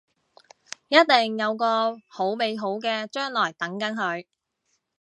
[0.87, 4.25] 一定有個好美好嘅將來等緊佢